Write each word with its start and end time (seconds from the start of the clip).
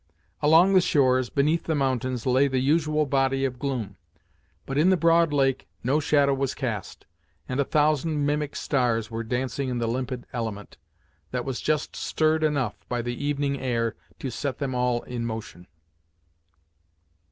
Along 0.41 0.73
the 0.73 0.81
shores, 0.81 1.29
beneath 1.29 1.65
the 1.65 1.75
mountains, 1.75 2.25
lay 2.25 2.47
the 2.47 2.57
usual 2.57 3.05
body 3.05 3.45
of 3.45 3.59
gloom, 3.59 3.97
but 4.65 4.75
in 4.75 4.89
the 4.89 4.97
broad 4.97 5.31
lake 5.31 5.67
no 5.83 5.99
shadow 5.99 6.33
was 6.33 6.55
cast, 6.55 7.05
and 7.47 7.59
a 7.59 7.63
thousand 7.63 8.25
mimic 8.25 8.55
stars 8.55 9.11
were 9.11 9.23
dancing 9.23 9.69
in 9.69 9.77
the 9.77 9.87
limpid 9.87 10.25
element, 10.33 10.77
that 11.29 11.45
was 11.45 11.61
just 11.61 11.95
stirred 11.95 12.43
enough 12.43 12.83
by 12.89 13.03
the 13.03 13.23
evening 13.23 13.59
air 13.59 13.95
to 14.17 14.31
set 14.31 14.57
them 14.57 14.73
all 14.73 15.03
in 15.03 15.23
motion. 15.23 15.67